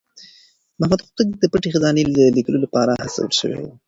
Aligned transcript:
محمد 0.79 0.99
هوتک 1.03 1.27
د 1.41 1.43
پټې 1.53 1.69
خزانې 1.73 2.03
د 2.17 2.19
ليکلو 2.35 2.57
لپاره 2.65 2.91
هڅول 3.05 3.29
شوی 3.39 3.57
و. 3.61 3.65